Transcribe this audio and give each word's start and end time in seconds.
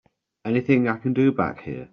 Anything 0.45 0.87
I 0.87 0.97
can 0.97 1.13
do 1.13 1.31
back 1.31 1.61
here? 1.61 1.89